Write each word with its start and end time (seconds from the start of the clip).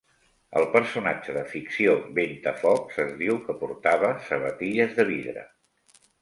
El 0.59 0.63
personatge 0.75 1.35
de 1.35 1.43
ficció 1.51 1.93
Ventafocs 2.15 2.97
es 3.05 3.13
diu 3.19 3.37
que 3.45 3.57
portava 3.61 4.11
sabatilles 4.31 4.97
de 5.01 5.07
vidre. 5.13 5.47